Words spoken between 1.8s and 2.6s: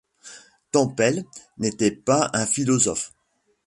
pas un